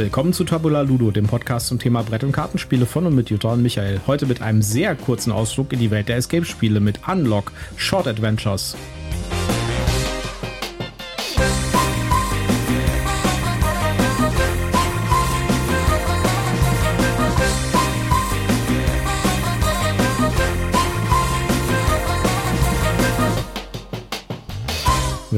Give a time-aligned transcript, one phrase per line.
[0.00, 3.52] Willkommen zu Tabula Ludo, dem Podcast zum Thema Brett- und Kartenspiele von und mit Jutta
[3.52, 4.00] und Michael.
[4.06, 8.78] Heute mit einem sehr kurzen Ausflug in die Welt der Escape-Spiele mit Unlock Short Adventures.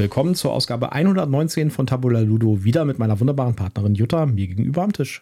[0.03, 4.83] Willkommen zur Ausgabe 119 von Tabula Ludo, wieder mit meiner wunderbaren Partnerin Jutta, mir gegenüber
[4.83, 5.21] am Tisch.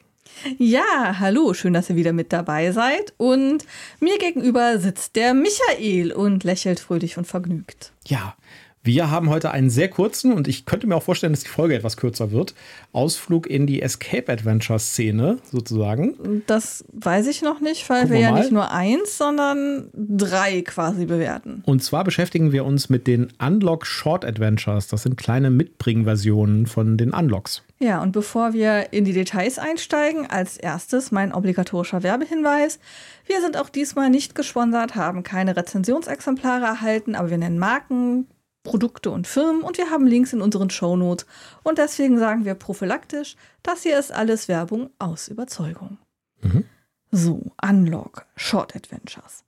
[0.57, 3.13] Ja, hallo, schön, dass ihr wieder mit dabei seid.
[3.17, 3.63] Und
[3.99, 7.93] mir gegenüber sitzt der Michael und lächelt fröhlich und vergnügt.
[8.07, 8.35] Ja,
[8.83, 11.75] wir haben heute einen sehr kurzen und ich könnte mir auch vorstellen, dass die Folge
[11.75, 12.55] etwas kürzer wird.
[12.93, 16.43] Ausflug in die Escape-Adventure-Szene sozusagen.
[16.47, 21.05] Das weiß ich noch nicht, weil Gucken wir ja nicht nur eins, sondern drei quasi
[21.05, 21.61] bewerten.
[21.65, 24.87] Und zwar beschäftigen wir uns mit den Unlock Short Adventures.
[24.87, 27.63] Das sind kleine Mitbringversionen von den Unlocks.
[27.77, 32.79] Ja, und bevor wir in die Details einsteigen, als erstes mein obligatorischer Werbehinweis.
[33.25, 38.27] Wir sind auch diesmal nicht gesponsert, haben keine Rezensionsexemplare erhalten, aber wir nennen Marken,
[38.63, 41.25] Produkte und Firmen und wir haben Links in unseren Shownotes
[41.63, 45.97] und deswegen sagen wir prophylaktisch, das hier ist alles Werbung aus Überzeugung.
[46.41, 46.65] Mhm.
[47.11, 49.43] So, Unlock, Short Adventures.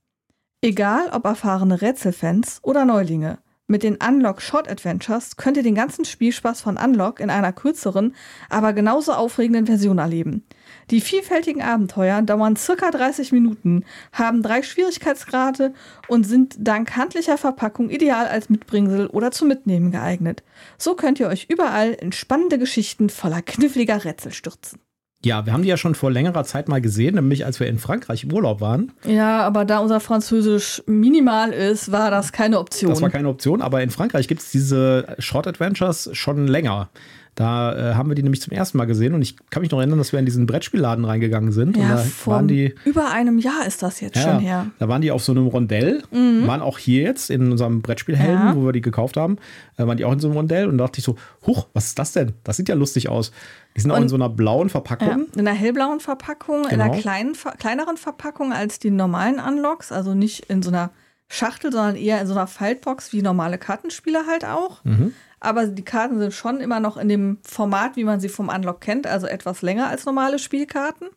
[0.60, 6.04] Egal ob erfahrene Rätselfans oder Neulinge, mit den Unlock Short Adventures könnt ihr den ganzen
[6.04, 8.14] Spielspaß von Unlock in einer kürzeren,
[8.50, 10.44] aber genauso aufregenden Version erleben.
[10.90, 15.72] Die vielfältigen Abenteuer dauern circa 30 Minuten, haben drei Schwierigkeitsgrade
[16.08, 20.42] und sind dank handlicher Verpackung ideal als Mitbringsel oder zum Mitnehmen geeignet.
[20.76, 24.83] So könnt ihr euch überall in spannende Geschichten voller kniffliger Rätsel stürzen.
[25.24, 27.78] Ja, wir haben die ja schon vor längerer Zeit mal gesehen, nämlich als wir in
[27.78, 28.92] Frankreich im Urlaub waren.
[29.06, 32.90] Ja, aber da unser Französisch minimal ist, war das keine Option.
[32.90, 36.90] Das war keine Option, aber in Frankreich gibt es diese Short Adventures schon länger.
[37.34, 39.78] Da äh, haben wir die nämlich zum ersten Mal gesehen und ich kann mich noch
[39.78, 41.76] erinnern, dass wir in diesen Brettspielladen reingegangen sind.
[41.76, 42.74] Ja, und die.
[42.84, 44.66] Über einem Jahr ist das jetzt ja, schon her.
[44.78, 46.46] Da waren die auf so einem Rondell, mhm.
[46.46, 48.56] waren auch hier jetzt in unserem Brettspielhelden, ja.
[48.56, 49.38] wo wir die gekauft haben,
[49.76, 51.86] äh, waren die auch in so einem Rondell und da dachte ich so, huch, was
[51.86, 52.34] ist das denn?
[52.44, 53.32] Das sieht ja lustig aus.
[53.76, 55.08] Die sind auch in so einer blauen Verpackung.
[55.08, 56.74] Ja, in einer hellblauen Verpackung, genau.
[56.74, 60.90] in einer kleinen, kleineren Verpackung als die normalen Unlocks, also nicht in so einer
[61.26, 64.84] Schachtel, sondern eher in so einer Faltbox wie normale Kartenspiele halt auch.
[64.84, 65.12] Mhm
[65.44, 68.80] aber die Karten sind schon immer noch in dem Format, wie man sie vom Unlock
[68.80, 71.08] kennt, also etwas länger als normale Spielkarten.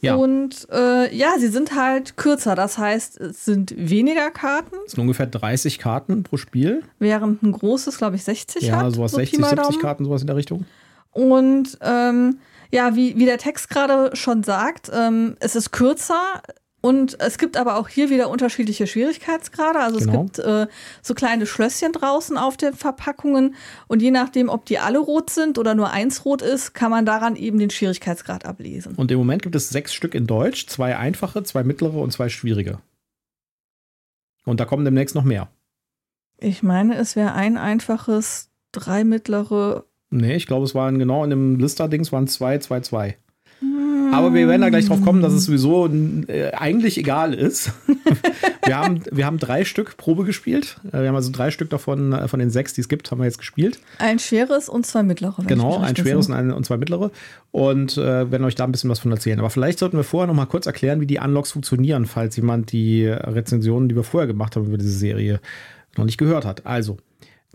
[0.00, 0.14] Ja.
[0.14, 2.54] Und äh, ja, sie sind halt kürzer.
[2.54, 4.76] Das heißt, es sind weniger Karten.
[4.86, 6.82] Es sind ungefähr 30 Karten pro Spiel.
[6.98, 8.82] Während ein großes, glaube ich, 60 ja, hat.
[8.84, 10.64] Ja, sowas so 60, 70 Karten, sowas in der Richtung.
[11.10, 12.38] Und ähm,
[12.72, 16.40] ja, wie, wie der Text gerade schon sagt, ähm, es ist kürzer.
[16.82, 19.80] Und es gibt aber auch hier wieder unterschiedliche Schwierigkeitsgrade.
[19.80, 20.12] Also genau.
[20.12, 20.66] es gibt äh,
[21.02, 23.54] so kleine Schlösschen draußen auf den Verpackungen.
[23.86, 27.04] Und je nachdem, ob die alle rot sind oder nur eins rot ist, kann man
[27.04, 28.94] daran eben den Schwierigkeitsgrad ablesen.
[28.94, 32.30] Und im Moment gibt es sechs Stück in Deutsch, zwei einfache, zwei mittlere und zwei
[32.30, 32.78] schwierige.
[34.46, 35.48] Und da kommen demnächst noch mehr.
[36.38, 39.84] Ich meine, es wäre ein einfaches, drei mittlere.
[40.08, 43.18] Nee, ich glaube, es waren genau in dem Lister-Dings waren zwei, zwei, zwei.
[44.12, 47.72] Aber wir werden da gleich drauf kommen, dass es sowieso äh, eigentlich egal ist.
[48.64, 50.76] wir, haben, wir haben drei Stück Probe gespielt.
[50.92, 53.18] Äh, wir haben also drei Stück davon, äh, von den sechs, die es gibt, haben
[53.18, 53.78] wir jetzt gespielt.
[53.98, 55.42] Ein schweres und zwei mittlere.
[55.46, 57.10] Genau, ein schweres und, ein, und zwei mittlere.
[57.52, 59.38] Und äh, werden euch da ein bisschen was von erzählen.
[59.38, 62.72] Aber vielleicht sollten wir vorher noch mal kurz erklären, wie die Unlocks funktionieren, falls jemand
[62.72, 65.40] die Rezensionen, die wir vorher gemacht haben über diese Serie,
[65.96, 66.66] noch nicht gehört hat.
[66.66, 66.98] Also,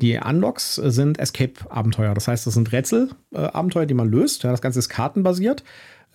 [0.02, 2.14] die Unlocks sind Escape-Abenteuer.
[2.14, 4.44] Das heißt, das sind Rätsel-Abenteuer, die man löst.
[4.44, 5.64] Ja, das Ganze ist kartenbasiert.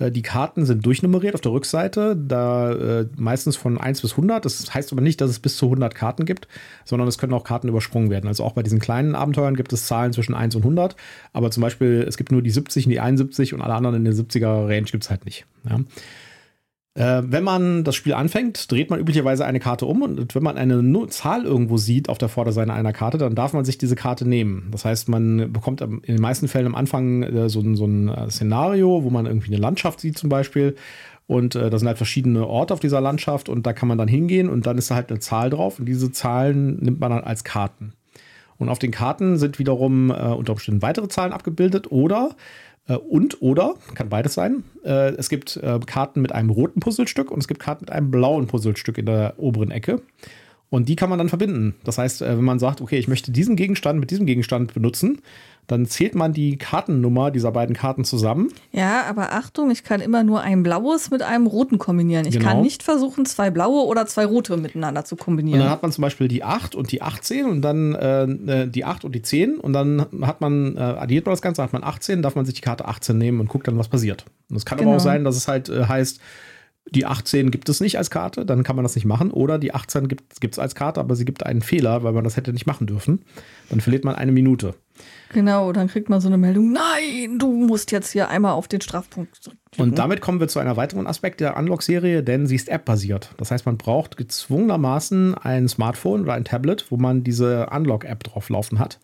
[0.01, 4.45] Äh, die Karten sind durchnummeriert auf der Rückseite, da äh, meistens von 1 bis 100.
[4.45, 6.49] Das heißt aber nicht, dass es bis zu 100 Karten gibt,
[6.85, 8.27] sondern es können auch Karten übersprungen werden.
[8.27, 10.97] Also auch bei diesen kleinen Abenteuern gibt es Zahlen zwischen 1 und 100.
[11.33, 14.05] Aber zum Beispiel, es gibt nur die 70 und die 71 und alle anderen in
[14.05, 15.47] der 70er Range gibt es halt nicht.
[15.69, 15.79] Ja.
[17.01, 20.59] Äh, wenn man das Spiel anfängt, dreht man üblicherweise eine Karte um und wenn man
[20.59, 24.29] eine Zahl irgendwo sieht auf der Vorderseite einer Karte, dann darf man sich diese Karte
[24.29, 24.69] nehmen.
[24.71, 28.09] Das heißt, man bekommt in den meisten Fällen am Anfang äh, so, ein, so ein
[28.09, 30.77] äh, Szenario, wo man irgendwie eine Landschaft sieht zum Beispiel
[31.27, 34.09] und äh, da sind halt verschiedene Orte auf dieser Landschaft und da kann man dann
[34.09, 37.25] hingehen und dann ist da halt eine Zahl drauf und diese Zahlen nimmt man dann
[37.25, 37.95] als Karten.
[38.59, 42.37] Und auf den Karten sind wiederum äh, unter Umständen weitere Zahlen abgebildet oder
[42.95, 44.65] und oder, kann beides sein.
[44.85, 48.11] Äh, es gibt äh, Karten mit einem roten Puzzlestück und es gibt Karten mit einem
[48.11, 50.03] blauen Puzzlestück in der oberen Ecke.
[50.71, 51.75] Und die kann man dann verbinden.
[51.83, 55.21] Das heißt, äh, wenn man sagt, okay, ich möchte diesen Gegenstand mit diesem Gegenstand benutzen,
[55.67, 58.53] dann zählt man die Kartennummer dieser beiden Karten zusammen.
[58.73, 62.27] Ja, aber Achtung, ich kann immer nur ein blaues mit einem roten kombinieren.
[62.27, 62.49] Ich genau.
[62.49, 65.61] kann nicht versuchen, zwei blaue oder zwei rote miteinander zu kombinieren.
[65.61, 68.85] Und dann hat man zum Beispiel die 8 und die 18 und dann äh, die
[68.85, 71.85] 8 und die 10 und dann hat man, äh, addiert man das Ganze, hat man
[71.85, 74.25] 18, darf man sich die Karte 18 nehmen und guckt dann, was passiert.
[74.51, 74.91] Und es kann genau.
[74.91, 75.13] aber auch genau.
[75.13, 76.21] sein, dass es halt äh, heißt,
[76.91, 79.31] die 18 gibt es nicht als Karte, dann kann man das nicht machen.
[79.31, 82.37] Oder die 18 gibt es als Karte, aber sie gibt einen Fehler, weil man das
[82.37, 83.25] hätte nicht machen dürfen.
[83.69, 84.75] Dann verliert man eine Minute.
[85.33, 88.81] Genau, dann kriegt man so eine Meldung, nein, du musst jetzt hier einmal auf den
[88.81, 89.59] Strafpunkt drücken.
[89.79, 93.31] Und damit kommen wir zu einer weiteren Aspekt der Unlock-Serie, denn sie ist App-basiert.
[93.39, 98.49] Das heißt, man braucht gezwungenermaßen ein Smartphone oder ein Tablet, wo man diese Unlock-App drauf
[98.49, 98.99] laufen hat.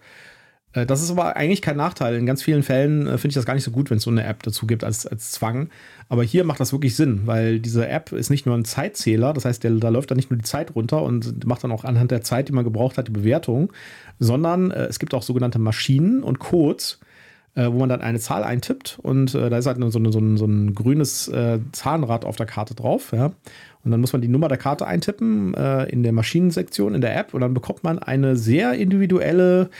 [0.76, 2.14] Äh, das ist aber eigentlich kein Nachteil.
[2.14, 4.10] In ganz vielen Fällen äh, finde ich das gar nicht so gut, wenn es so
[4.10, 5.70] eine App dazu gibt als, als Zwang.
[6.08, 9.44] Aber hier macht das wirklich Sinn, weil diese App ist nicht nur ein Zeitzähler, das
[9.44, 12.12] heißt, der, da läuft dann nicht nur die Zeit runter und macht dann auch anhand
[12.12, 13.72] der Zeit, die man gebraucht hat, die Bewertung,
[14.20, 17.00] sondern äh, es gibt auch sogenannte Maschinen und Codes,
[17.54, 20.18] äh, wo man dann eine Zahl eintippt und äh, da ist halt so, so, so,
[20.20, 23.12] ein, so ein grünes äh, Zahnrad auf der Karte drauf.
[23.12, 23.32] Ja?
[23.82, 27.34] Und dann muss man die Nummer der Karte eintippen in der Maschinensektion in der App
[27.34, 29.70] und dann bekommt man eine sehr individuelle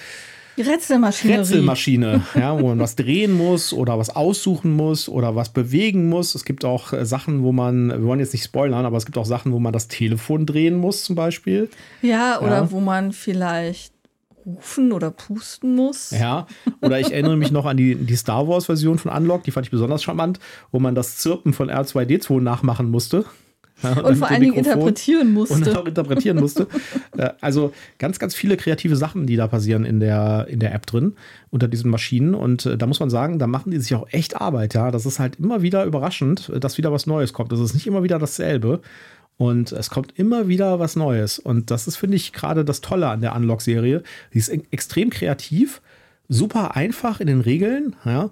[0.63, 1.39] Rätselmaschine.
[1.39, 6.35] Rätselmaschine, ja, wo man was drehen muss oder was aussuchen muss oder was bewegen muss.
[6.35, 9.19] Es gibt auch äh, Sachen, wo man, wir wollen jetzt nicht spoilern, aber es gibt
[9.19, 11.69] auch Sachen, wo man das Telefon drehen muss, zum Beispiel.
[12.03, 12.71] Ja, oder ja.
[12.71, 13.93] wo man vielleicht
[14.47, 16.13] rufen oder pusten muss.
[16.13, 16.47] Ja,
[16.81, 19.71] oder ich erinnere mich noch an die, die Star Wars-Version von Unlock, die fand ich
[19.71, 20.39] besonders charmant,
[20.71, 23.25] wo man das Zirpen von R2D2 nachmachen musste.
[23.83, 25.55] Ja, und, vor allen Dingen interpretieren musste.
[25.55, 26.67] Und auch interpretieren musste.
[27.17, 30.85] Äh, also ganz, ganz viele kreative Sachen, die da passieren in der, in der App
[30.85, 31.15] drin,
[31.51, 32.35] unter diesen Maschinen.
[32.35, 34.75] Und äh, da muss man sagen, da machen die sich auch echt Arbeit.
[34.75, 37.53] Ja, das ist halt immer wieder überraschend, dass wieder was Neues kommt.
[37.53, 38.83] Das ist nicht immer wieder dasselbe.
[39.39, 41.39] Und es kommt immer wieder was Neues.
[41.39, 44.03] Und das ist, finde ich, gerade das Tolle an der Unlock-Serie.
[44.31, 45.81] Sie ist extrem kreativ,
[46.29, 47.97] super einfach in den Regeln.
[48.05, 48.31] Ja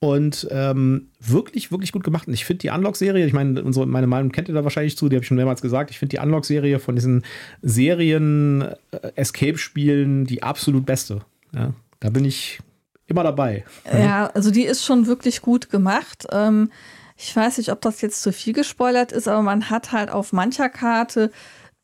[0.00, 2.26] und ähm, wirklich, wirklich gut gemacht.
[2.26, 5.10] Und ich finde die Unlock-Serie, ich meine, unsere, meine Meinung kennt ihr da wahrscheinlich zu,
[5.10, 5.90] die habe ich schon mehrmals gesagt.
[5.90, 7.22] Ich finde die Unlock-Serie von diesen
[7.60, 11.20] Serien-Escape-Spielen äh, die absolut beste.
[11.54, 12.60] Ja, da bin ich
[13.06, 13.66] immer dabei.
[13.92, 16.26] Ja, also die ist schon wirklich gut gemacht.
[16.32, 16.70] Ähm,
[17.18, 20.32] ich weiß nicht, ob das jetzt zu viel gespoilert ist, aber man hat halt auf
[20.32, 21.30] mancher Karte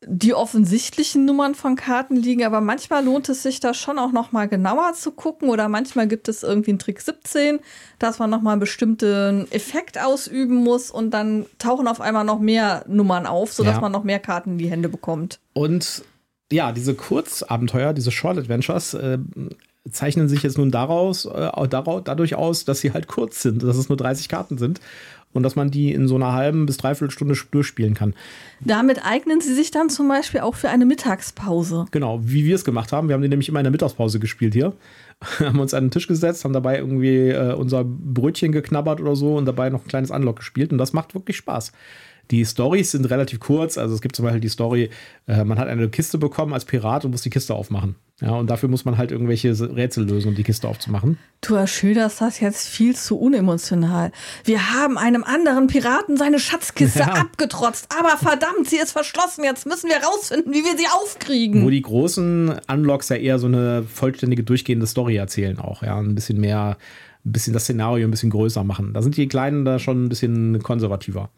[0.05, 4.31] die offensichtlichen Nummern von Karten liegen, aber manchmal lohnt es sich da schon auch noch
[4.31, 7.59] mal genauer zu gucken oder manchmal gibt es irgendwie einen Trick 17,
[7.97, 12.39] dass man noch mal einen bestimmten Effekt ausüben muss und dann tauchen auf einmal noch
[12.39, 13.81] mehr Nummern auf, sodass ja.
[13.81, 15.39] man noch mehr Karten in die Hände bekommt.
[15.53, 16.03] Und
[16.51, 19.17] ja, diese Kurzabenteuer, diese Short Adventures äh,
[19.91, 23.89] zeichnen sich jetzt nun daraus, äh, dadurch aus, dass sie halt kurz sind, dass es
[23.89, 24.79] nur 30 Karten sind
[25.37, 28.13] und dass man die in so einer halben bis dreiviertel Stunde durchspielen kann.
[28.59, 31.85] Damit eignen sie sich dann zum Beispiel auch für eine Mittagspause.
[31.91, 33.07] Genau, wie wir es gemacht haben.
[33.07, 34.73] Wir haben die nämlich immer in der Mittagspause gespielt hier.
[35.39, 39.35] haben uns an den Tisch gesetzt, haben dabei irgendwie äh, unser Brötchen geknabbert oder so
[39.35, 41.71] und dabei noch ein kleines Unlock gespielt und das macht wirklich Spaß.
[42.31, 43.77] Die Stories sind relativ kurz.
[43.77, 44.89] Also es gibt zum Beispiel die Story,
[45.27, 47.95] äh, man hat eine Kiste bekommen als Pirat und muss die Kiste aufmachen.
[48.19, 51.19] Ja, und dafür muss man halt irgendwelche Rätsel lösen, um die Kiste aufzumachen.
[51.41, 54.11] Du schilderst das jetzt viel zu unemotional.
[54.43, 57.13] Wir haben einem anderen Piraten seine Schatzkiste ja.
[57.13, 59.43] abgetrotzt, aber verdammt, sie ist verschlossen.
[59.43, 61.63] Jetzt müssen wir rausfinden, wie wir sie aufkriegen.
[61.63, 65.83] Wo die großen Unlocks ja eher so eine vollständige, durchgehende Story erzählen auch.
[65.83, 66.77] Ja, ein bisschen mehr,
[67.23, 68.93] ein bisschen das Szenario ein bisschen größer machen.
[68.93, 71.29] Da sind die Kleinen da schon ein bisschen konservativer.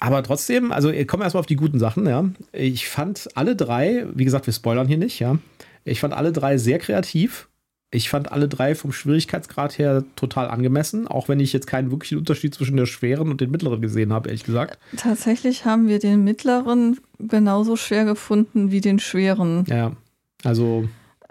[0.00, 2.24] Aber trotzdem, also kommen wir erstmal auf die guten Sachen, ja.
[2.52, 5.38] Ich fand alle drei, wie gesagt, wir spoilern hier nicht, ja.
[5.84, 7.48] Ich fand alle drei sehr kreativ.
[7.92, 12.18] Ich fand alle drei vom Schwierigkeitsgrad her total angemessen, auch wenn ich jetzt keinen wirklichen
[12.18, 14.78] Unterschied zwischen der schweren und den mittleren gesehen habe, ehrlich gesagt.
[14.96, 19.64] Tatsächlich haben wir den mittleren genauso schwer gefunden wie den schweren.
[19.68, 19.92] Ja,
[20.44, 20.88] also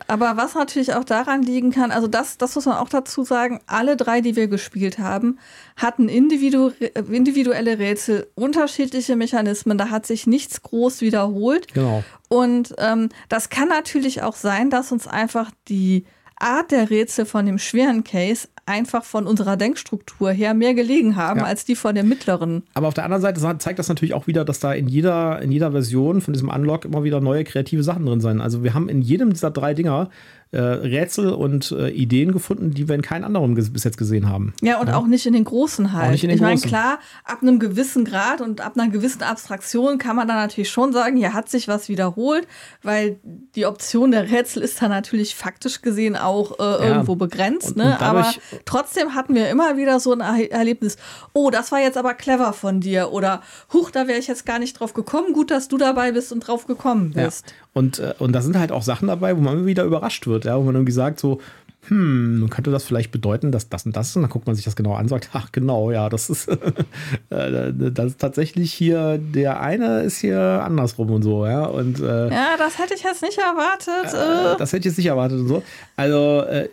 [0.08, 3.60] aber was natürlich auch daran liegen kann, also das, das muss man auch dazu sagen,
[3.68, 5.39] alle drei, die wir gespielt haben,
[5.75, 6.72] hatten individu
[7.10, 11.74] individuelle Rätsel, unterschiedliche Mechanismen, da hat sich nichts groß wiederholt.
[11.74, 12.03] Genau.
[12.27, 16.06] Und ähm, das kann natürlich auch sein, dass uns einfach die
[16.39, 21.39] Art der Rätsel von dem schweren Case einfach von unserer Denkstruktur her mehr gelegen haben
[21.39, 21.45] ja.
[21.45, 22.63] als die von der mittleren.
[22.75, 25.51] Aber auf der anderen Seite zeigt das natürlich auch wieder, dass da in jeder, in
[25.51, 28.41] jeder Version von diesem Unlock immer wieder neue kreative Sachen drin sind.
[28.41, 30.09] Also wir haben in jedem dieser drei Dinger
[30.51, 34.53] äh, Rätsel und äh, Ideen gefunden, die wir in keinem anderen bis jetzt gesehen haben.
[34.62, 34.98] Ja, und ja.
[34.98, 36.12] auch nicht in den großen halt.
[36.12, 40.00] nicht in den ich meine, klar, ab einem gewissen Grad und ab einer gewissen Abstraktion
[40.00, 42.48] kann man dann natürlich schon sagen, hier hat sich was wiederholt,
[42.82, 43.20] weil
[43.56, 46.79] die Option der Rätsel ist dann natürlich faktisch gesehen auch äh, ja.
[46.79, 47.70] irgendwo begrenzt.
[47.72, 47.98] Und, ne?
[48.00, 48.34] und aber
[48.65, 50.98] trotzdem hatten wir immer wieder so ein Erlebnis,
[51.34, 54.58] oh, das war jetzt aber clever von dir oder huch, da wäre ich jetzt gar
[54.58, 57.50] nicht drauf gekommen, gut, dass du dabei bist und drauf gekommen bist.
[57.50, 57.53] Ja.
[57.73, 60.45] Und, äh, und da sind halt auch Sachen dabei, wo man immer wieder überrascht wird,
[60.45, 61.39] ja, wo man irgendwie sagt, so,
[61.88, 64.15] hm, könnte das vielleicht bedeuten, dass das und das ist?
[64.15, 66.47] Und dann guckt man sich das genau an und sagt, ach genau, ja, das ist,
[67.29, 71.65] äh, das ist tatsächlich hier, der eine ist hier andersrum und so, ja.
[71.65, 74.13] Und, äh, ja, das hätte ich jetzt nicht erwartet.
[74.13, 75.63] Äh, das hätte ich jetzt nicht erwartet und so.
[75.95, 76.69] Also, äh,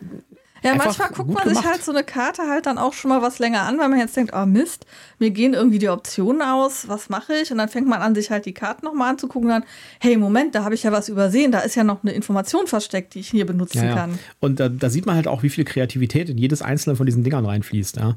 [0.66, 1.56] ja, manchmal guckt man gemacht.
[1.56, 3.98] sich halt so eine Karte halt dann auch schon mal was länger an, weil man
[3.98, 4.86] jetzt denkt, oh Mist,
[5.18, 7.50] mir gehen irgendwie die Optionen aus, was mache ich?
[7.50, 9.64] Und dann fängt man an, sich halt die Karten nochmal anzugucken und dann,
[10.00, 13.14] hey, Moment, da habe ich ja was übersehen, da ist ja noch eine Information versteckt,
[13.14, 13.94] die ich hier benutzen ja, ja.
[13.94, 14.18] kann.
[14.40, 17.24] Und da, da, sieht man halt auch, wie viel Kreativität in jedes einzelne von diesen
[17.24, 18.16] Dingern reinfließt, ja.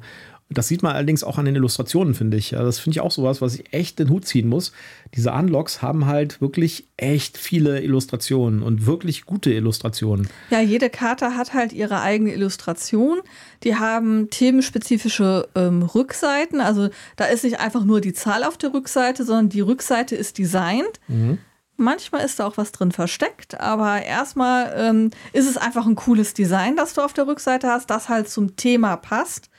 [0.51, 2.49] Das sieht man allerdings auch an den Illustrationen, finde ich.
[2.49, 4.71] Das finde ich auch sowas, was ich echt den Hut ziehen muss.
[5.13, 10.27] Diese Unlocks haben halt wirklich echt viele Illustrationen und wirklich gute Illustrationen.
[10.49, 13.19] Ja, jede Karte hat halt ihre eigene Illustration.
[13.63, 16.61] Die haben themenspezifische ähm, Rückseiten.
[16.61, 20.39] Also da ist nicht einfach nur die Zahl auf der Rückseite, sondern die Rückseite ist
[20.39, 20.99] designt.
[21.07, 21.37] Mhm.
[21.77, 26.33] Manchmal ist da auch was drin versteckt, aber erstmal ähm, ist es einfach ein cooles
[26.33, 29.49] Design, das du auf der Rückseite hast, das halt zum Thema passt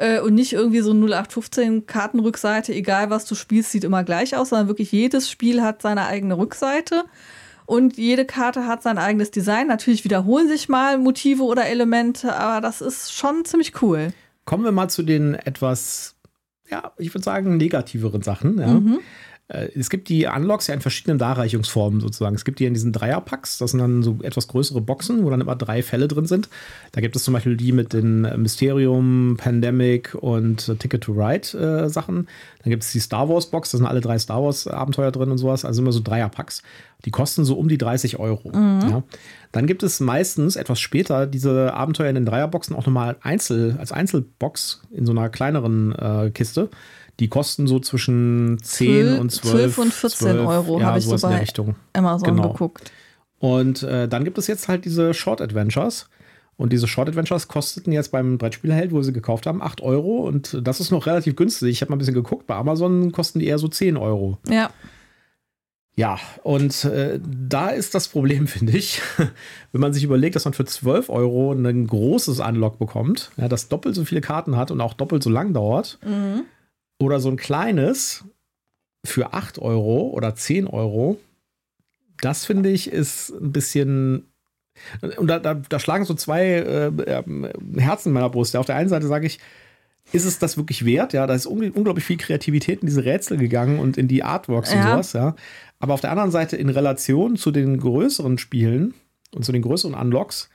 [0.00, 4.48] äh, und nicht irgendwie so 0815 Kartenrückseite, egal was du spielst, sieht immer gleich aus,
[4.48, 7.04] sondern wirklich jedes Spiel hat seine eigene Rückseite.
[7.66, 9.68] Und jede Karte hat sein eigenes Design.
[9.68, 14.12] Natürlich wiederholen sich mal Motive oder Elemente, aber das ist schon ziemlich cool.
[14.44, 16.16] Kommen wir mal zu den etwas,
[16.68, 18.58] ja, ich würde sagen, negativeren Sachen.
[18.58, 18.66] Ja.
[18.66, 19.00] Mhm.
[19.50, 22.34] Äh, es gibt die Unlocks ja in verschiedenen Darreichungsformen sozusagen.
[22.34, 25.40] Es gibt die in diesen Dreierpacks, das sind dann so etwas größere Boxen, wo dann
[25.40, 26.48] immer drei Fälle drin sind.
[26.92, 31.88] Da gibt es zum Beispiel die mit den Mysterium, Pandemic und Ticket to Ride äh,
[31.88, 32.28] Sachen.
[32.62, 35.30] Dann gibt es die Star Wars Box, da sind alle drei Star Wars Abenteuer drin
[35.30, 36.62] und sowas, also immer so Dreierpacks.
[37.04, 38.50] Die kosten so um die 30 Euro.
[38.50, 38.90] Mhm.
[38.90, 39.02] Ja.
[39.52, 43.90] Dann gibt es meistens etwas später diese Abenteuer in den Dreierboxen auch nochmal einzel, als
[43.90, 46.68] Einzelbox in so einer kleineren äh, Kiste.
[47.20, 49.52] Die kosten so zwischen 10 und 12.
[49.74, 51.76] 12 und 14 12, Euro ja, habe ich so bei Richtung.
[51.92, 52.52] Amazon genau.
[52.52, 52.90] geguckt.
[53.38, 56.08] Und äh, dann gibt es jetzt halt diese Short Adventures.
[56.56, 60.26] Und diese Short Adventures kosteten jetzt beim Brettspielheld, wo wir sie gekauft haben, 8 Euro.
[60.26, 61.70] Und das ist noch relativ günstig.
[61.70, 62.46] Ich habe mal ein bisschen geguckt.
[62.46, 64.38] Bei Amazon kosten die eher so 10 Euro.
[64.48, 64.70] Ja.
[65.96, 69.02] Ja, und äh, da ist das Problem, finde ich,
[69.72, 73.68] wenn man sich überlegt, dass man für 12 Euro ein großes Unlock bekommt, ja, das
[73.68, 75.98] doppelt so viele Karten hat und auch doppelt so lang dauert.
[76.02, 76.44] Mhm.
[77.00, 78.24] Oder so ein kleines
[79.04, 81.18] für 8 Euro oder 10 Euro.
[82.20, 84.26] Das finde ich ist ein bisschen.
[85.16, 87.22] Und da, da, da schlagen so zwei äh,
[87.78, 88.54] Herzen in meiner Brust.
[88.54, 89.38] Ja, auf der einen Seite sage ich,
[90.12, 91.12] ist es das wirklich wert?
[91.12, 94.78] Ja, da ist unglaublich viel Kreativität in diese Rätsel gegangen und in die Artworks ja.
[94.78, 95.36] und sowas, ja.
[95.78, 98.94] Aber auf der anderen Seite in Relation zu den größeren Spielen
[99.34, 100.49] und zu den größeren Unlocks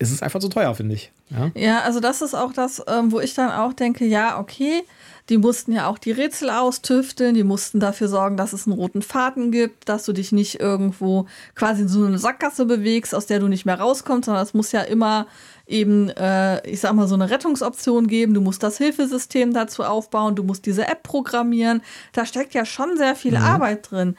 [0.00, 1.12] ist es einfach zu teuer, finde ich.
[1.28, 1.50] Ja?
[1.54, 4.82] ja, also das ist auch das, ähm, wo ich dann auch denke, ja, okay,
[5.28, 9.02] die mussten ja auch die Rätsel austüfteln, die mussten dafür sorgen, dass es einen roten
[9.02, 13.38] Faden gibt, dass du dich nicht irgendwo quasi in so eine Sackgasse bewegst, aus der
[13.40, 15.26] du nicht mehr rauskommst, sondern es muss ja immer
[15.66, 18.34] eben, äh, ich sag mal, so eine Rettungsoption geben.
[18.34, 21.82] Du musst das Hilfesystem dazu aufbauen, du musst diese App programmieren.
[22.12, 23.44] Da steckt ja schon sehr viel mhm.
[23.44, 24.16] Arbeit drin.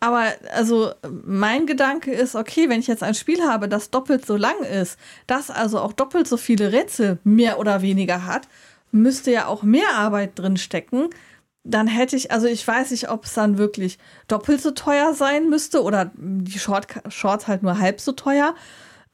[0.00, 0.92] Aber also
[1.26, 4.98] mein Gedanke ist, okay, wenn ich jetzt ein Spiel habe, das doppelt so lang ist,
[5.26, 8.48] das also auch doppelt so viele Rätsel mehr oder weniger hat
[8.92, 11.08] müsste ja auch mehr Arbeit drin stecken.
[11.62, 15.48] Dann hätte ich, also ich weiß nicht, ob es dann wirklich doppelt so teuer sein
[15.48, 18.54] müsste oder die Short, Shorts halt nur halb so teuer.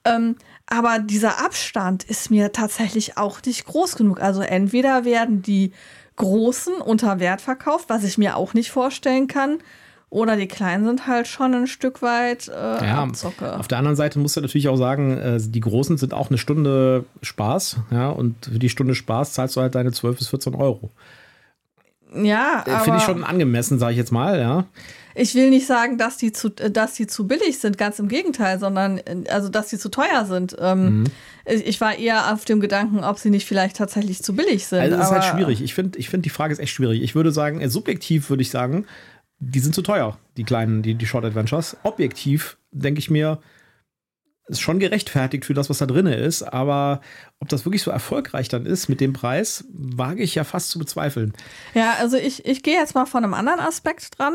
[0.04, 4.20] Ähm, aber dieser Abstand ist mir tatsächlich auch nicht groß genug.
[4.20, 5.72] Also entweder werden die
[6.16, 9.58] großen unter Wert verkauft, was ich mir auch nicht vorstellen kann,
[10.16, 13.58] oder die Kleinen sind halt schon ein Stück weit äh, ja, Abzocke.
[13.58, 16.38] Auf der anderen Seite musst du natürlich auch sagen, äh, die Großen sind auch eine
[16.38, 17.76] Stunde Spaß.
[17.90, 20.88] Ja, und für die Stunde Spaß zahlst du halt deine 12 bis 14 Euro.
[22.14, 24.64] Ja, äh, Finde ich schon angemessen, sage ich jetzt mal, ja.
[25.14, 28.08] Ich will nicht sagen, dass die, zu, äh, dass die zu billig sind, ganz im
[28.08, 30.56] Gegenteil, sondern äh, also, dass die zu teuer sind.
[30.58, 31.04] Ähm, mhm.
[31.44, 34.78] Ich war eher auf dem Gedanken, ob sie nicht vielleicht tatsächlich zu billig sind.
[34.78, 35.60] Also, das ist halt schwierig.
[35.60, 37.02] Ich finde, ich find, die Frage ist echt schwierig.
[37.02, 38.86] Ich würde sagen, subjektiv würde ich sagen,
[39.38, 41.76] die sind zu teuer, die kleinen, die, die Short Adventures.
[41.82, 43.40] Objektiv denke ich mir,
[44.48, 47.00] ist schon gerechtfertigt für das, was da drin ist, aber
[47.40, 50.78] ob das wirklich so erfolgreich dann ist mit dem Preis, wage ich ja fast zu
[50.78, 51.32] bezweifeln.
[51.74, 54.34] Ja, also ich, ich gehe jetzt mal von einem anderen Aspekt dran,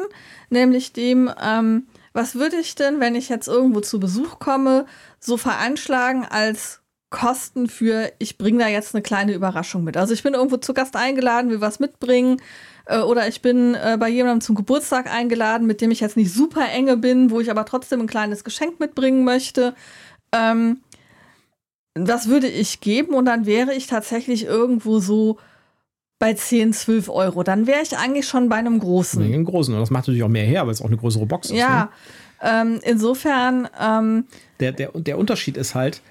[0.50, 4.86] nämlich dem, ähm, was würde ich denn, wenn ich jetzt irgendwo zu Besuch komme,
[5.20, 9.96] so veranschlagen als Kosten für, ich bringe da jetzt eine kleine Überraschung mit.
[9.98, 12.42] Also ich bin irgendwo zu Gast eingeladen, will was mitbringen
[12.86, 16.34] äh, oder ich bin äh, bei jemandem zum Geburtstag eingeladen, mit dem ich jetzt nicht
[16.34, 19.76] super enge bin, wo ich aber trotzdem ein kleines Geschenk mitbringen möchte.
[20.34, 20.82] Ähm,
[21.96, 23.14] was würde ich geben?
[23.14, 25.38] Und dann wäre ich tatsächlich irgendwo so
[26.20, 27.44] bei 10, 12 Euro.
[27.44, 29.22] Dann wäre ich eigentlich schon bei einem großen.
[29.22, 29.74] Nee, einem großen.
[29.74, 31.58] Und das macht natürlich auch mehr her, weil es auch eine größere Box ist.
[31.58, 31.90] Ja,
[32.42, 32.74] ne?
[32.74, 33.68] ähm, insofern.
[33.80, 34.26] Ähm,
[34.60, 36.02] der, der, der Unterschied ist halt,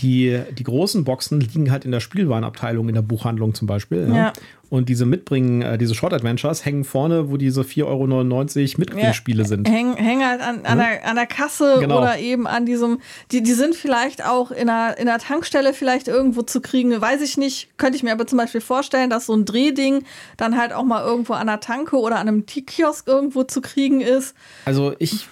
[0.00, 4.06] die, die großen Boxen liegen halt in der Spielwarenabteilung, in der Buchhandlung zum Beispiel.
[4.08, 4.16] Ja.
[4.16, 4.32] ja.
[4.68, 9.48] Und diese Mitbringen, äh, diese Short Adventures hängen vorne, wo diese 4,99 Euro Mitbringspiele ja,
[9.48, 9.68] sind.
[9.68, 11.98] Hängen, hängen halt an, an, der, an der Kasse genau.
[11.98, 12.98] oder eben an diesem,
[13.30, 17.22] die, die sind vielleicht auch in einer, in einer Tankstelle vielleicht irgendwo zu kriegen, weiß
[17.22, 17.68] ich nicht.
[17.78, 20.02] Könnte ich mir aber zum Beispiel vorstellen, dass so ein Drehding
[20.36, 24.00] dann halt auch mal irgendwo an der Tanke oder an einem Kiosk irgendwo zu kriegen
[24.00, 24.34] ist.
[24.64, 25.28] Also ich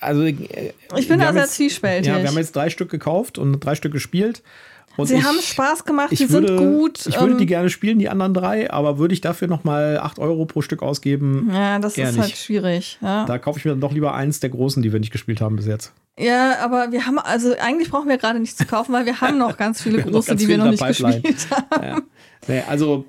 [0.00, 2.08] also äh, ich bin da sehr zwiespältig.
[2.08, 4.42] Ja, wir haben jetzt drei Stück gekauft und drei Stück gespielt.
[4.96, 7.06] Und Sie ich, haben Spaß gemacht, die würde, sind gut.
[7.06, 10.18] Ich würde ähm, die gerne spielen, die anderen drei, aber würde ich dafür nochmal 8
[10.18, 11.50] Euro pro Stück ausgeben?
[11.52, 12.98] Ja, das ist halt schwierig.
[13.00, 13.24] Ja.
[13.24, 15.56] Da kaufe ich mir dann doch lieber eins der großen, die wir nicht gespielt haben
[15.56, 15.92] bis jetzt.
[16.18, 19.38] Ja, aber wir haben, also eigentlich brauchen wir gerade nichts zu kaufen, weil wir haben
[19.38, 21.22] noch ganz viele große, ganz die wir noch nicht Pipeline.
[21.22, 21.84] gespielt haben.
[21.84, 22.02] Ja.
[22.48, 23.06] Nee, also,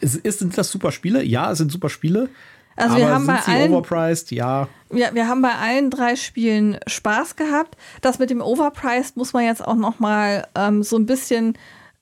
[0.00, 1.24] ist, sind das super Spiele?
[1.24, 2.28] Ja, es sind super Spiele.
[2.76, 4.68] Also Aber wir haben bei allen, overpriced, ja.
[4.90, 7.76] Wir, wir haben bei allen drei Spielen Spaß gehabt.
[8.00, 11.58] Das mit dem overpriced muss man jetzt auch noch mal ähm, so ein bisschen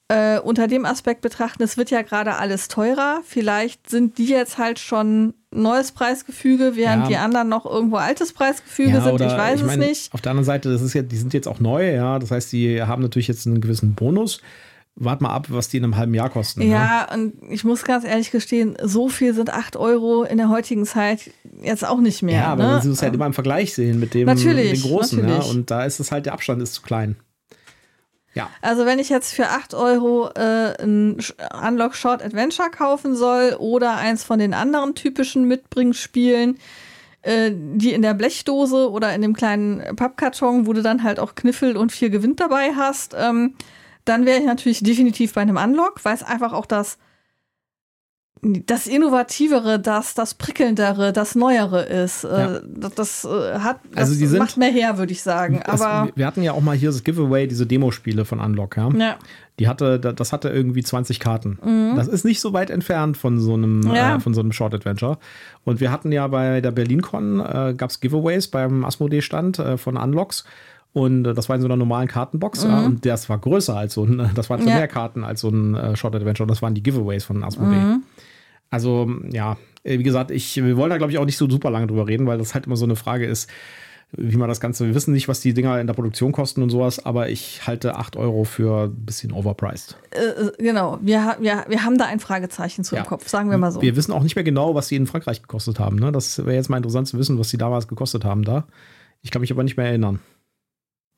[0.08, 1.62] äh, unter dem Aspekt betrachten.
[1.62, 3.20] Es wird ja gerade alles teurer.
[3.24, 7.08] Vielleicht sind die jetzt halt schon neues Preisgefüge, während ja.
[7.08, 9.20] die anderen noch irgendwo altes Preisgefüge ja, sind.
[9.20, 10.14] Ich weiß ich mein, es nicht.
[10.14, 12.18] Auf der anderen Seite, das ist ja, die sind jetzt auch neu, ja.
[12.18, 14.40] Das heißt, die haben natürlich jetzt einen gewissen Bonus
[15.00, 16.62] wart mal ab, was die in einem halben Jahr kosten.
[16.62, 17.14] Ja, ne?
[17.14, 21.30] und ich muss ganz ehrlich gestehen, so viel sind 8 Euro in der heutigen Zeit
[21.62, 22.40] jetzt auch nicht mehr.
[22.40, 22.68] Ja, aber ne?
[22.68, 25.20] man muss es halt immer im Vergleich sehen mit dem natürlich, den großen.
[25.20, 25.44] Natürlich.
[25.44, 27.16] Ja, und da ist es halt, der Abstand ist zu klein.
[28.34, 28.50] Ja.
[28.60, 31.16] Also wenn ich jetzt für 8 Euro äh, ein
[31.66, 36.58] Unlock Short Adventure kaufen soll oder eins von den anderen typischen Mitbringspielen,
[37.22, 41.34] äh, die in der Blechdose oder in dem kleinen Pappkarton, wo du dann halt auch
[41.34, 43.54] Kniffel und vier Gewinn dabei hast, ähm,
[44.08, 46.98] dann wäre ich natürlich definitiv bei einem Unlock, weil es einfach auch das,
[48.42, 52.24] das Innovativere, das, das Prickelndere, das Neuere ist.
[52.24, 52.60] Äh, ja.
[52.66, 55.62] Das, das, äh, hat, das also sind, macht mehr her, würde ich sagen.
[55.64, 58.88] Aber es, wir hatten ja auch mal hier das Giveaway, diese Demospiele von Unlock, ja.
[58.90, 59.16] ja.
[59.58, 61.58] Die hatte, das hatte irgendwie 20 Karten.
[61.64, 61.96] Mhm.
[61.96, 64.16] Das ist nicht so weit entfernt von so einem, ja.
[64.16, 65.18] äh, von so einem Short Adventure.
[65.64, 69.96] Und wir hatten ja bei der BerlinCon, äh, gab es Giveaways beim Asmodee-Stand äh, von
[69.96, 70.44] Unlocks.
[70.92, 72.64] Und äh, das war in so einer normalen Kartenbox.
[72.64, 72.70] Mhm.
[72.70, 74.74] Ja, und das war größer als so ein, das waren ja.
[74.74, 76.44] mehr Karten als so ein äh, Short Adventure.
[76.44, 77.76] Und das waren die Giveaways von Asmodee.
[77.76, 78.02] Mhm.
[78.70, 81.70] Also, ja, äh, wie gesagt, ich, wir wollen da, glaube ich, auch nicht so super
[81.70, 83.48] lange drüber reden, weil das halt immer so eine Frage ist,
[84.16, 86.70] wie man das Ganze, wir wissen nicht, was die Dinger in der Produktion kosten und
[86.70, 89.98] sowas, aber ich halte 8 Euro für ein bisschen overpriced.
[90.10, 93.02] Äh, genau, wir, wir, wir haben da ein Fragezeichen zu ja.
[93.02, 93.82] im Kopf, sagen wir mal so.
[93.82, 95.96] Wir wissen auch nicht mehr genau, was sie in Frankreich gekostet haben.
[95.96, 96.10] Ne?
[96.10, 98.66] Das wäre jetzt mal interessant zu wissen, was sie damals gekostet haben da.
[99.20, 100.20] Ich kann mich aber nicht mehr erinnern.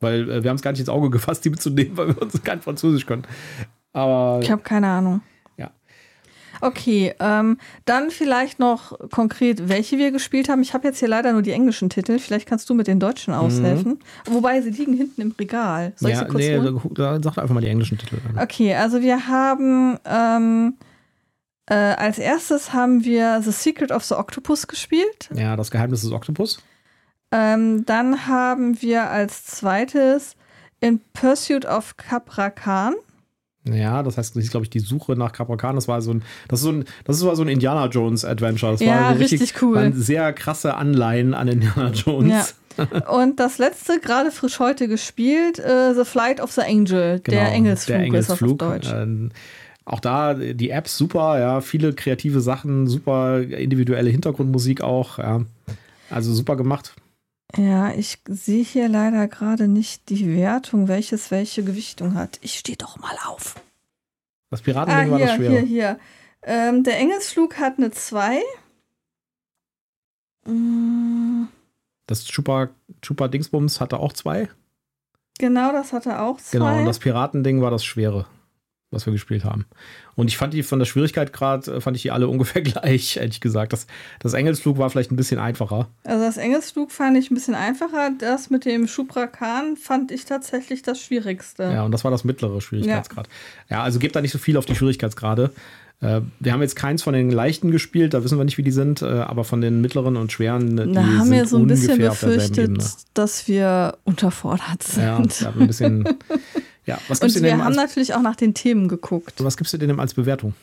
[0.01, 2.43] Weil äh, wir haben es gar nicht ins Auge gefasst, die mitzunehmen, weil wir uns
[2.43, 3.25] kein Französisch können.
[3.93, 4.41] Aber.
[4.43, 5.21] Ich habe keine Ahnung.
[5.57, 5.71] Ja.
[6.61, 10.63] Okay, ähm, dann vielleicht noch konkret, welche wir gespielt haben.
[10.63, 12.19] Ich habe jetzt hier leider nur die englischen Titel.
[12.19, 13.99] Vielleicht kannst du mit den deutschen aushelfen.
[14.27, 14.35] Mhm.
[14.35, 15.93] Wobei sie liegen hinten im Regal.
[15.97, 17.23] Soll ja, ich sie kurz nee, holen?
[17.23, 18.19] Sag einfach mal die englischen Titel.
[18.37, 20.75] Okay, also wir haben ähm,
[21.71, 25.31] äh, als erstes haben wir The Secret of the Octopus gespielt.
[25.33, 26.61] Ja, das Geheimnis des Octopus.
[27.33, 30.37] Ähm, dann haben wir als zweites
[30.81, 32.95] In Pursuit of Capra Khan.
[33.65, 35.75] Ja, das heißt, das ist, glaube ich, die Suche nach Capra Khan.
[35.75, 38.73] Das war so ein, das ist so ein, das war so ein Indiana Jones Adventure.
[38.73, 39.77] Das ja, war so richtig, richtig cool.
[39.77, 42.29] Waren sehr krasse Anleihen an Indiana Jones.
[42.31, 42.47] Ja.
[43.11, 47.53] Und das letzte, gerade frisch heute gespielt, uh, The Flight of the Angel, genau, der
[47.53, 48.93] Engelsflug, der Engelsflug ist auf Deutsch.
[48.93, 49.31] Ähm,
[49.85, 55.43] auch da die Apps super, ja, viele kreative Sachen, super individuelle Hintergrundmusik auch, ja.
[56.09, 56.95] Also super gemacht.
[57.57, 62.39] Ja, ich sehe hier leider gerade nicht die Wertung, welches welche Gewichtung hat.
[62.43, 63.57] Ich stehe doch mal auf.
[64.51, 65.51] Das Piratending ah, war das schwer.
[65.51, 66.01] Hier, hier.
[66.43, 68.41] Ähm, der Engelsflug hat eine 2.
[70.47, 71.45] Mm.
[72.07, 72.71] Das Chupa,
[73.03, 74.49] Chupa Dingsbums hatte auch 2.
[75.39, 76.59] Genau, das hatte auch 2.
[76.59, 78.27] Genau, und das Piratending war das Schwere
[78.91, 79.67] was wir gespielt haben.
[80.17, 81.31] Und ich fand die von der Schwierigkeit
[81.69, 83.73] äh, fand ich die alle ungefähr gleich, ehrlich gesagt.
[83.73, 83.87] Das,
[84.19, 85.89] das Engelsflug war vielleicht ein bisschen einfacher.
[86.05, 88.11] Also das Engelsflug fand ich ein bisschen einfacher.
[88.19, 91.65] Das mit dem Schubrakan fand ich tatsächlich das Schwierigste.
[91.65, 93.29] Ja, und das war das mittlere Schwierigkeitsgrad.
[93.69, 95.53] Ja, ja also gebt da nicht so viel auf die Schwierigkeitsgrade.
[96.01, 98.71] Äh, wir haben jetzt keins von den leichten gespielt, da wissen wir nicht, wie die
[98.71, 101.67] sind, äh, aber von den mittleren und schweren, Da die haben sind wir so ein
[101.67, 102.83] bisschen befürchtet,
[103.15, 105.03] dass wir unterfordert sind.
[105.05, 106.09] Ja, wir haben ein bisschen.
[106.91, 109.35] Ja, was gibst Und du wir denn haben natürlich auch nach den Themen geguckt.
[109.43, 110.55] was gibst du denn als Bewertung?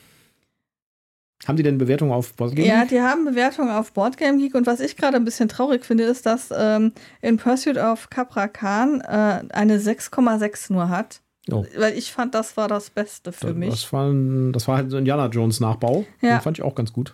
[1.48, 2.68] Haben die denn Bewertung auf Boardgame?
[2.68, 6.04] Ja, die haben Bewertungen auf Boardgame Geek und was ich gerade ein bisschen traurig finde,
[6.04, 11.22] ist, dass ähm, in Pursuit of Capra Khan äh, eine 6,6 nur hat.
[11.52, 11.64] Oh.
[11.78, 13.94] Weil ich fand, das war das Beste für Das mich.
[13.94, 16.06] war, ein, das war halt so ein Indiana Jones Nachbau.
[16.22, 16.38] Ja.
[16.38, 17.14] Den fand ich auch ganz gut.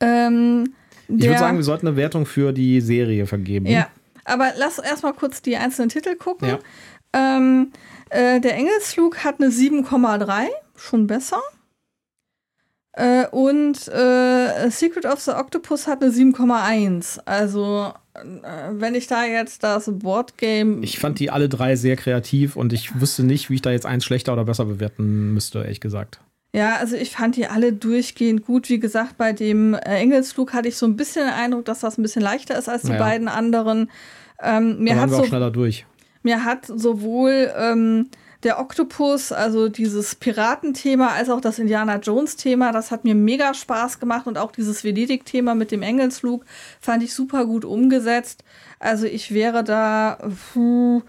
[0.00, 0.74] Ähm,
[1.08, 3.66] Ich würde sagen, wir sollten eine Wertung für die Serie vergeben.
[3.66, 3.88] Ja,
[4.24, 6.48] aber lass erstmal kurz die einzelnen Titel gucken.
[6.48, 6.58] Ja.
[7.14, 7.70] Ähm,
[8.10, 11.40] äh, der Engelsflug hat eine 7,3, schon besser.
[12.92, 17.20] Äh, und äh, Secret of the Octopus hat eine 7,1.
[17.24, 18.20] Also, äh,
[18.72, 20.78] wenn ich da jetzt das Boardgame.
[20.84, 23.86] Ich fand die alle drei sehr kreativ und ich wüsste nicht, wie ich da jetzt
[23.86, 26.20] eins schlechter oder besser bewerten müsste, ehrlich gesagt.
[26.54, 28.68] Ja, also ich fand die alle durchgehend gut.
[28.68, 31.98] Wie gesagt, bei dem äh, Engelsflug hatte ich so ein bisschen den Eindruck, dass das
[31.98, 32.98] ein bisschen leichter ist als die Ja.
[32.98, 33.90] beiden anderen.
[34.40, 35.84] Ähm, mir hat so auch schneller durch.
[36.24, 38.08] Mir hat sowohl ähm,
[38.42, 44.00] der Oktopus, also dieses Piratenthema, als auch das Indiana Jones-Thema, das hat mir mega Spaß
[44.00, 46.44] gemacht und auch dieses Venedig-Thema mit dem Engelsflug
[46.80, 48.42] fand ich super gut umgesetzt.
[48.78, 50.18] Also ich wäre da,
[50.52, 51.02] puh,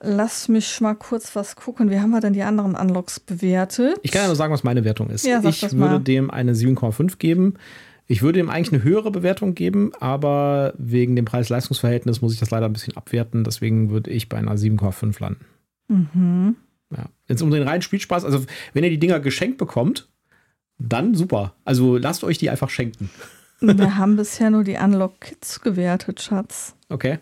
[0.00, 1.90] lass mich mal kurz was gucken.
[1.90, 3.98] Wie haben wir denn die anderen Unlocks bewertet?
[4.02, 5.26] Ich kann ja nur sagen, was meine Wertung ist.
[5.26, 7.54] Ja, ich würde dem eine 7,5 geben.
[8.10, 12.50] Ich würde ihm eigentlich eine höhere Bewertung geben, aber wegen dem Preis-Leistungs-Verhältnis muss ich das
[12.50, 13.44] leider ein bisschen abwerten.
[13.44, 15.44] Deswegen würde ich bei einer 7,5 landen.
[15.86, 16.56] Mhm.
[16.90, 17.04] Ja.
[17.28, 20.08] Jetzt um den reinen Spielspaß, also wenn ihr die Dinger geschenkt bekommt,
[20.78, 21.54] dann super.
[21.64, 23.10] Also lasst euch die einfach schenken.
[23.60, 26.74] Wir haben bisher nur die Unlock Kids gewertet, Schatz.
[26.88, 27.20] Okay.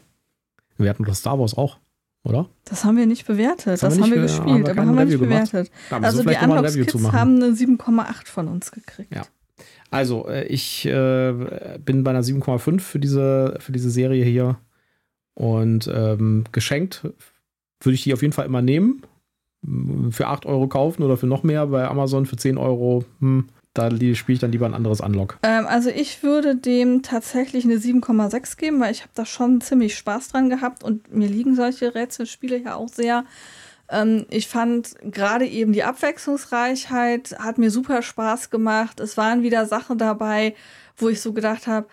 [0.78, 1.76] Wir hatten doch Star Wars auch,
[2.22, 2.48] oder?
[2.64, 3.66] Das haben wir nicht bewertet.
[3.66, 5.18] Das haben Das, wir haben wir nicht ge- gespielt, haben wir aber haben wir Review
[5.18, 5.50] nicht gemacht.
[5.52, 5.72] bewertet.
[5.90, 7.12] Da müssen Also die Review Kids machen.
[7.18, 9.14] haben eine 7,8 von uns gekriegt.
[9.14, 9.22] Ja.
[9.90, 14.58] Also, äh, ich äh, bin bei einer 7,5 für diese, für diese Serie hier.
[15.34, 17.02] Und ähm, geschenkt
[17.80, 19.02] würde ich die auf jeden Fall immer nehmen.
[20.10, 23.04] Für 8 Euro kaufen oder für noch mehr bei Amazon für 10 Euro.
[23.20, 25.38] Hm, da spiele ich dann lieber ein anderes Unlock.
[25.42, 29.96] Ähm, also ich würde dem tatsächlich eine 7,6 geben, weil ich habe da schon ziemlich
[29.96, 33.24] Spaß dran gehabt und mir liegen solche Rätselspiele ja auch sehr.
[33.90, 39.00] Ähm, ich fand gerade eben die Abwechslungsreichheit hat mir super Spaß gemacht.
[39.00, 40.54] Es waren wieder Sachen dabei,
[40.96, 41.88] wo ich so gedacht habe,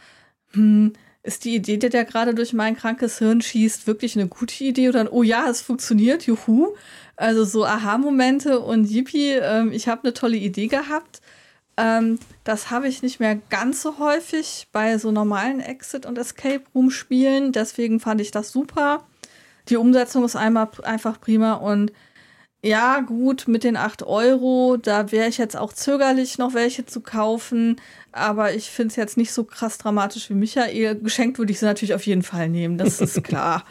[0.52, 4.64] hm, ist die Idee, die da gerade durch mein krankes Hirn schießt, wirklich eine gute
[4.64, 4.90] Idee?
[4.90, 6.76] Oder oh ja, es funktioniert, juhu.
[7.16, 11.22] Also so Aha-Momente und yippie, ähm, ich habe eine tolle Idee gehabt.
[11.78, 17.52] Ähm, das habe ich nicht mehr ganz so häufig bei so normalen Exit- und Escape-Room-Spielen.
[17.52, 19.06] Deswegen fand ich das super.
[19.70, 21.92] Die Umsetzung ist einmal einfach prima und
[22.66, 27.00] ja, gut, mit den 8 Euro, da wäre ich jetzt auch zögerlich, noch welche zu
[27.00, 27.76] kaufen.
[28.12, 30.96] Aber ich finde es jetzt nicht so krass dramatisch wie Michael.
[30.96, 33.66] Geschenkt würde ich sie natürlich auf jeden Fall nehmen, das ist klar.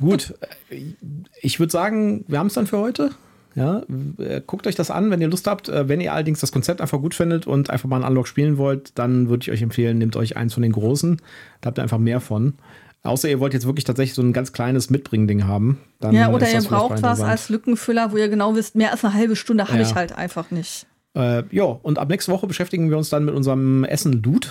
[0.00, 0.34] Gut,
[0.70, 0.94] äh,
[1.40, 3.10] ich würde sagen, wir haben es dann für heute.
[3.54, 3.82] Ja,
[4.18, 5.68] äh, guckt euch das an, wenn ihr Lust habt.
[5.68, 8.58] Äh, Wenn ihr allerdings das Konzept einfach gut findet und einfach mal ein Unlock spielen
[8.58, 11.20] wollt, dann würde ich euch empfehlen, nehmt euch eins von den großen.
[11.60, 12.54] Da habt ihr einfach mehr von.
[13.02, 15.78] Außer ihr wollt jetzt wirklich tatsächlich so ein ganz kleines Mitbringen-Ding haben.
[16.00, 19.14] Dann ja, oder ihr braucht was als Lückenfüller, wo ihr genau wisst, mehr als eine
[19.14, 19.82] halbe Stunde habe Ja.
[19.82, 20.86] ich halt einfach nicht.
[21.16, 24.48] Äh, ja, und ab nächste Woche beschäftigen wir uns dann mit unserem Essen-Dude.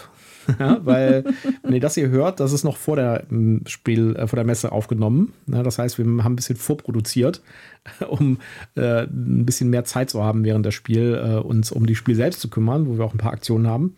[0.59, 1.25] ja, weil,
[1.61, 4.45] wenn ihr das hier hört, das ist noch vor der ähm, Spiel, äh, vor der
[4.45, 5.33] Messe aufgenommen.
[5.45, 7.41] Ja, das heißt, wir haben ein bisschen vorproduziert,
[8.09, 8.39] um
[8.75, 12.15] äh, ein bisschen mehr Zeit zu haben während des Spiel, äh, uns um die Spiel
[12.15, 13.95] selbst zu kümmern, wo wir auch ein paar Aktionen haben.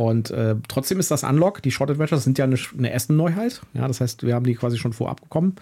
[0.00, 3.60] Und äh, trotzdem ist das Unlock, die Short Adventures sind ja eine, eine Essen-Neuheit.
[3.74, 5.56] Ja, das heißt, wir haben die quasi schon vorab bekommen.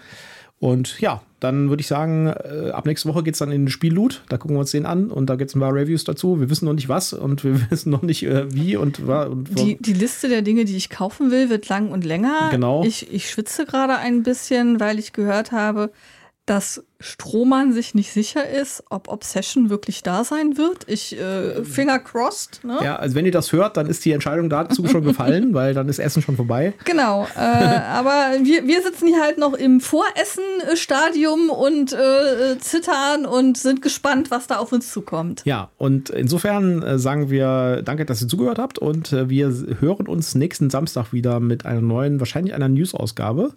[0.59, 3.69] Und ja, dann würde ich sagen, äh, ab nächste Woche geht es dann in den
[3.69, 4.23] Spielloot.
[4.29, 6.39] Da gucken wir uns den an und da gibt es ein paar Reviews dazu.
[6.39, 9.75] Wir wissen noch nicht was und wir wissen noch nicht äh, wie und, und Die,
[9.77, 12.47] die Liste der Dinge, die ich kaufen will, wird lang und länger.
[12.49, 12.85] Genau.
[12.85, 15.91] Ich, ich schwitze gerade ein bisschen, weil ich gehört habe,
[16.49, 20.83] dass Strohmann sich nicht sicher ist, ob Obsession wirklich da sein wird.
[20.87, 22.63] Ich äh, Finger crossed.
[22.63, 22.79] Ne?
[22.83, 25.87] Ja, also wenn ihr das hört, dann ist die Entscheidung dazu schon gefallen, weil dann
[25.87, 26.73] ist Essen schon vorbei.
[26.85, 33.55] Genau, äh, aber wir, wir sitzen hier halt noch im Voressen-Stadium und äh, zittern und
[33.55, 35.43] sind gespannt, was da auf uns zukommt.
[35.45, 40.07] Ja, und insofern äh, sagen wir danke, dass ihr zugehört habt und äh, wir hören
[40.07, 43.53] uns nächsten Samstag wieder mit einer neuen, wahrscheinlich einer News-Ausgabe.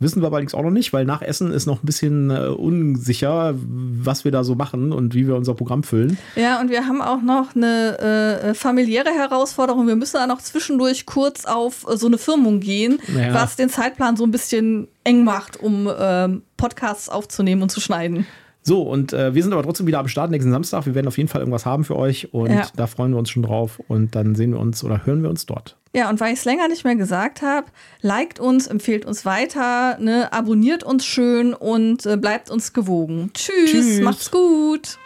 [0.00, 3.54] Wissen wir allerdings auch noch nicht, weil nach Essen ist noch ein bisschen äh, unsicher,
[3.56, 6.18] was wir da so machen und wie wir unser Programm füllen.
[6.36, 9.86] Ja, und wir haben auch noch eine äh, familiäre Herausforderung.
[9.86, 13.34] Wir müssen da noch zwischendurch kurz auf äh, so eine Firmung gehen, Ja.
[13.34, 18.26] was den Zeitplan so ein bisschen eng macht, um ähm, Podcasts aufzunehmen und zu schneiden.
[18.66, 20.86] So, und äh, wir sind aber trotzdem wieder am Start nächsten Samstag.
[20.86, 22.66] Wir werden auf jeden Fall irgendwas haben für euch und ja.
[22.74, 23.80] da freuen wir uns schon drauf.
[23.88, 25.76] Und dann sehen wir uns oder hören wir uns dort.
[25.94, 27.66] Ja, und weil ich es länger nicht mehr gesagt habe,
[28.00, 33.30] liked uns, empfehlt uns weiter, ne, abonniert uns schön und äh, bleibt uns gewogen.
[33.34, 34.00] Tschüss, Tschüss.
[34.00, 34.98] macht's gut.